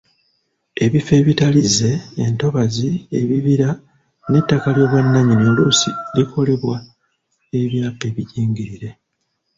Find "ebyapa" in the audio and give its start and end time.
7.59-8.03